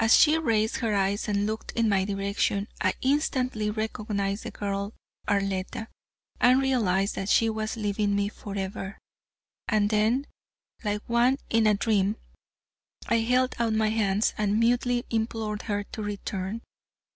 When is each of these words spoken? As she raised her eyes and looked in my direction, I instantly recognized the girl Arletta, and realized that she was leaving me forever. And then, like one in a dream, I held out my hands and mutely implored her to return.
As 0.00 0.16
she 0.16 0.36
raised 0.36 0.78
her 0.78 0.96
eyes 0.96 1.28
and 1.28 1.46
looked 1.46 1.70
in 1.76 1.88
my 1.88 2.04
direction, 2.04 2.66
I 2.80 2.92
instantly 3.02 3.70
recognized 3.70 4.42
the 4.42 4.50
girl 4.50 4.94
Arletta, 5.28 5.86
and 6.40 6.60
realized 6.60 7.14
that 7.14 7.28
she 7.28 7.48
was 7.48 7.76
leaving 7.76 8.16
me 8.16 8.30
forever. 8.30 8.98
And 9.68 9.88
then, 9.88 10.26
like 10.82 11.02
one 11.08 11.38
in 11.50 11.68
a 11.68 11.74
dream, 11.74 12.16
I 13.06 13.18
held 13.18 13.54
out 13.60 13.72
my 13.74 13.90
hands 13.90 14.34
and 14.36 14.58
mutely 14.58 15.04
implored 15.08 15.62
her 15.62 15.84
to 15.84 16.02
return. 16.02 16.62